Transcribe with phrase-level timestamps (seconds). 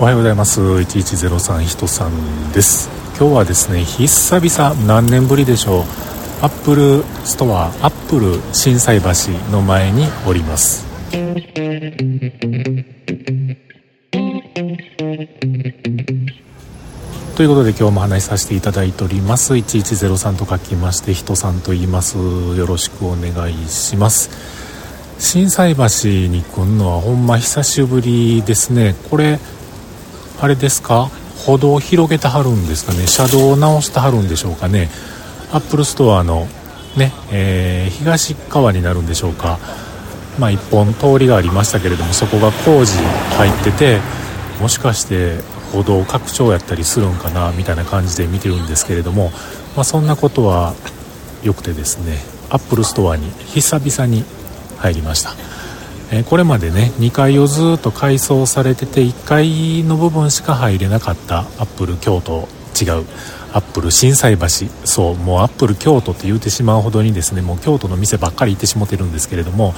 [0.00, 0.62] おはようございます。
[0.62, 2.88] 1103人さんです。
[3.18, 5.84] 今日はですね久々何年ぶりでしょう。
[6.40, 9.08] アップルストアアップル心斎橋
[9.52, 10.86] の前におります。
[17.36, 19.52] ということで今日も話しさせていただいております。
[19.52, 22.16] 1103と書きまして人さんと言います。
[22.16, 24.30] よろしくお願いします。
[25.18, 25.82] 心斎橋
[26.30, 28.94] に来るのはほんま久しぶりですね。
[29.10, 29.38] これ
[30.40, 31.10] あれですか？
[31.46, 33.06] 歩道を広げてはるんですかね？
[33.06, 34.88] 車道を直してはるんでしょうかね？
[35.52, 36.46] アップルストアの
[36.96, 39.58] ね、えー、東側になるんでしょうか？
[40.38, 42.92] まあ、1本通りがありましたけれどもそこが工事
[43.36, 43.98] 入ってて
[44.60, 45.40] もしかして
[45.72, 47.52] 歩道拡張やったりするんかな？
[47.52, 49.30] みたいな感じで見てるんですけれども、
[49.76, 50.74] まあ、そんなことは
[51.42, 52.18] よくてですね
[52.48, 54.24] アップルストアに久々に
[54.78, 55.32] 入りました。
[56.12, 62.48] えこれまでね2階をずっと改装されてて1階の部分しか入れなかったアップル京都
[62.80, 63.06] 違う
[63.52, 64.48] アップル心斎橋
[64.84, 69.74] そうもうアップル京都って言うてしまうほどにですねもう京都の店ばっかり行ってしもてるんですけれども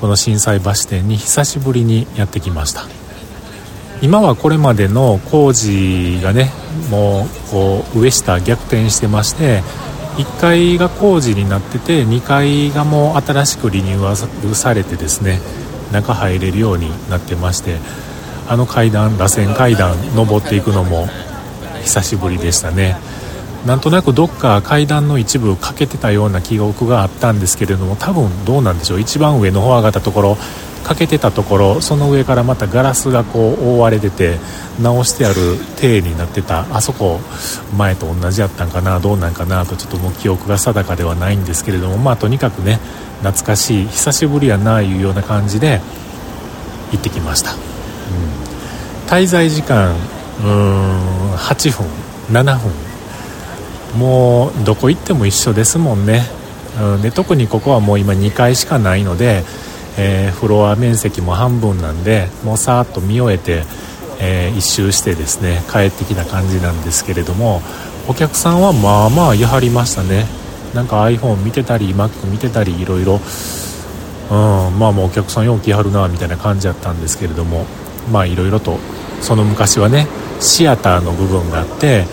[0.00, 2.82] この心斎橋店に久しぶりにやってきました。
[4.00, 6.52] 今はこれまでの工事がね
[6.88, 9.62] もうこう上下逆転してまして
[10.18, 15.40] 1階が工事になってて2階がもう新しくリニューアルされてですね
[15.92, 17.76] 中入れるようになってまして
[18.48, 21.08] あの階段螺旋階段登っていくのも
[21.82, 22.96] 久しぶりでしたね。
[23.66, 29.00] なんとなくどっか階段の一部欠けてたような記憶があったんですけれども多分どうなんでしょう。
[29.00, 30.38] 一番上の方上がったところ
[30.84, 34.38] 欠けてたところその上からまたガラスがこう覆われてて
[34.80, 35.34] 直してある
[35.76, 37.20] 体になってたあそこ
[37.76, 42.78] 前と同じやったんかなどうなんかなとちょっともう記憶が定かではないんですけれどもまあとにかくね
[43.22, 45.80] 懐かしい久しぶりやないうような感じで
[46.92, 47.58] 行ってきました、うん、
[49.08, 52.88] 滞在時間うーん8分7分。
[53.96, 56.26] もうどこ行っても一緒ですもんね、
[56.80, 59.44] うん、で特にここはもう今2階しかないので、
[59.98, 63.64] えー、フロア面積も半分なんでもうさーっと見終えて、
[64.20, 67.60] えー、一周してですね帰ってきた感じなんですけれども
[68.08, 70.26] お客さんはまあまあやはりましたね。
[70.74, 73.20] なんか iPhone 見てたり Mac 見てたりいろいろ
[74.30, 77.64] うんまあもうお客さんよう来はるなみたいな感じだったんですけれども
[78.12, 78.78] まあいろいろと
[79.20, 80.06] その昔はね
[80.40, 82.04] シアターの部分があって、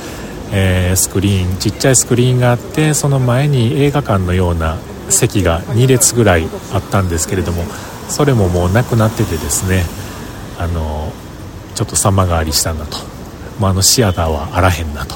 [0.52, 4.78] えー、スクリーンちっちゃいスクリーンがあってその前に映画館のような
[5.10, 7.64] 席が2列ぐらいあったんですけれども
[8.10, 9.84] それももうなくなっててですね
[10.58, 11.12] あの
[11.76, 12.98] ちょっと様変わりしたんだと、
[13.60, 15.16] まあ、あのシアターはあらへんなと。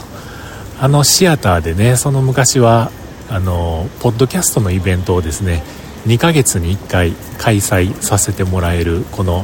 [0.81, 2.89] あのシアターでねその昔は
[3.29, 5.61] あのポッドキャストのイベントをですね
[6.07, 9.43] 2ヶ月に1回開催させてもらえるこの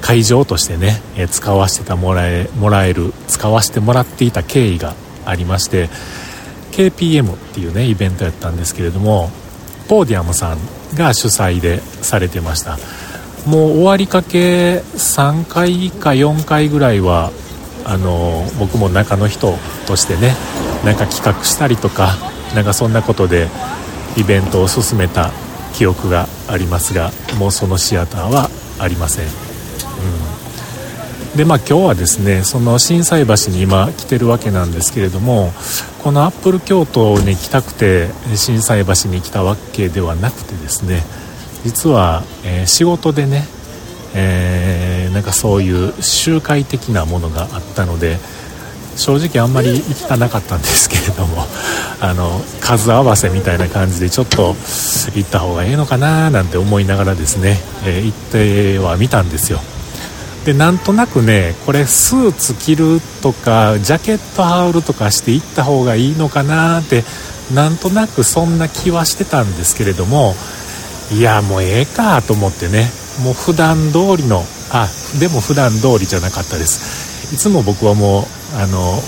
[0.00, 5.88] 会場としてね、え使わせてもらえもらえる使わせてもらっていた経緯がありまして
[6.72, 9.30] KPM っていうねイベントやったんですけれども
[9.92, 10.58] ポーディアムさん
[10.94, 12.78] が主催でされてました。
[13.46, 17.30] もう終わりかけ3回か4回ぐらいは
[17.84, 19.52] あの僕も中の人
[19.86, 20.34] としてね
[20.82, 22.16] なんか企画したりとか
[22.54, 23.48] なんかそんなことで
[24.16, 25.30] イベントを進めた
[25.74, 28.48] 記憶がありますがもうそのシアターは
[28.78, 29.32] ありません、うん、
[31.36, 35.50] でまあ今日はですねその心斎橋に今来てるわけなんですけれども
[36.02, 41.02] このアップル京都に来たくて心斎橋に来たわけではなくてですね
[41.64, 43.44] 実は、えー、仕事でね、
[44.14, 48.18] えー、なんかそういう集会的なものがあったので
[48.96, 51.46] 正直あんまり行きたなかったんですけれども
[52.00, 54.54] あの数合わせみたいな感じでちょっと
[55.14, 59.60] 行った方がいいのかななんて思いながらですね、えー、行っては見たんですよ。
[60.44, 67.04] でなんとなくねこれスーツ着るとかジャケット羽織るとかして行った方がいいのかなって
[67.54, 70.34] なんとなくそんな気はしてたんですけれども
[71.12, 72.88] いやもうええかと思ってね
[73.22, 74.42] もう普段通りの
[74.72, 74.88] あ
[75.20, 77.12] でも普段通りじゃなかったです。
[77.32, 78.24] いつも僕はもう
[78.56, 78.98] あの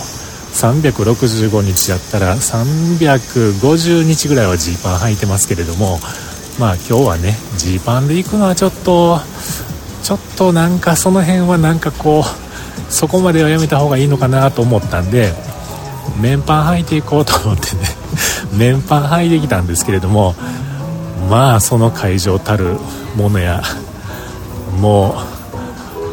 [0.55, 5.99] 365日やったら350日ぐらいはジーパン履いてますけれども
[6.59, 9.21] まあ今日はねジーパンで行くのはちょっと
[10.05, 15.33] ちょっとなんかその辺はなんかこうそこまではやめた方がいいのかなと思ったんで
[16.21, 17.83] 綿パン履いていこうと思ってね
[18.53, 20.35] 綿パン履いてきたんですけれども
[21.31, 22.77] まあその会場たる
[23.17, 23.63] ものや
[24.79, 25.17] も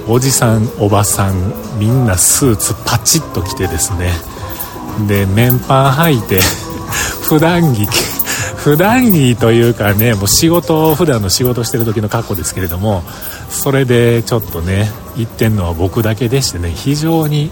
[0.08, 4.14] うおじさんおばさんみんなスーツパチッと着てですね
[5.06, 6.40] で綿パン履いて
[7.24, 7.86] 普段着
[8.64, 13.02] 普段着というかねもう仕事普段の仕事してる時の格好ですけれども
[13.50, 14.88] それでちょっとね
[15.18, 17.50] 行ってんのは僕だけでしてね非常に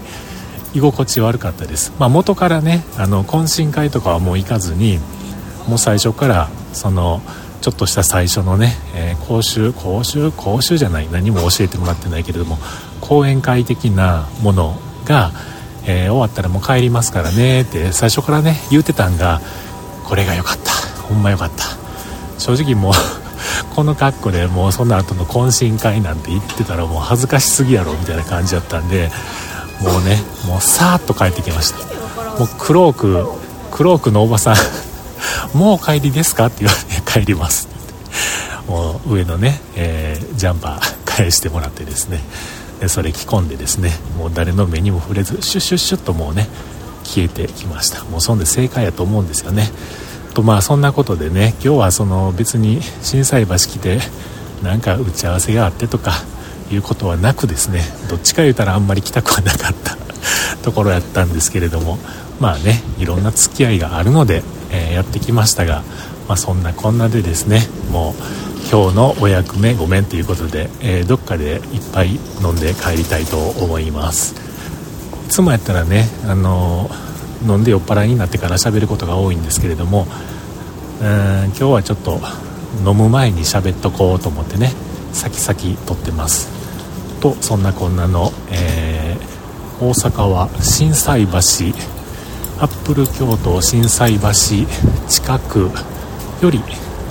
[0.72, 5.00] 居心地悪かったです、まあ、元からねあの懇親会とかはもう行かずに
[5.66, 7.22] もう最初からその
[7.60, 12.56] ちょっとした最初のね、えー、講習講習講習じゃない何も教えてもらってないけれども
[13.00, 14.76] 講演会的なもの
[15.06, 15.32] が、
[15.88, 19.40] えー、終わったらもう帰りますからねって最初からね言うてたんが
[20.04, 20.69] これが良かった。
[21.10, 21.64] ほんま良かった。
[22.38, 22.92] 正直もう
[23.74, 29.10] この格好でもうその後の懇親会なんて言ってたらもう恥ずかしすぎやろみたいな感じだったんで
[29.80, 31.78] もうねもうさーっと帰ってきました。
[32.38, 33.28] もうクローク
[33.70, 34.56] クロークのおばさん
[35.56, 37.68] もう帰りですかって言われて帰ります。
[38.68, 42.22] もう上のね、えー、ジャンパー返してもらってですね。
[42.80, 46.48] でそれ着込んでですねもう誰の目にも触れずシュッシュッシュッともうね
[47.04, 48.04] 消えてきました。
[48.04, 49.70] もうそんで正解やと思うんですよね。
[50.34, 53.98] とまあそんなことでね今日はその別に心斎橋来て
[54.62, 56.12] なんか打ち合わせがあってとか
[56.70, 59.96] いうことはなくですねどっちか言うたらあんまり来たくはなかった
[60.62, 61.98] ところやったんですけれども
[62.38, 65.82] まあねいろんな付き合いがあるので、えー、やってきましたが、
[66.28, 68.22] まあ、そんなこんなでですねもう
[68.70, 74.34] 今日のお役目ごめんということで、えー、どっかでいっぱい飲んで帰りたいと思います。
[75.28, 77.09] いつもやったらねあのー
[77.46, 80.06] 飲んで酔っ払いになってから喋ることが多いんですけれども
[81.00, 82.20] うん今日はちょっと
[82.86, 84.72] 飲む前に喋っとこうと思ってね
[85.12, 86.48] 先々撮ってます。
[87.20, 91.36] とそんなこんなの、えー、大阪は心斎橋
[92.58, 94.28] アップル京都心斎橋
[95.08, 95.70] 近く
[96.42, 96.62] より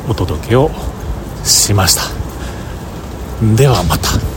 [0.08, 0.72] お届けを
[1.44, 2.04] しました。
[3.56, 4.29] ではまた。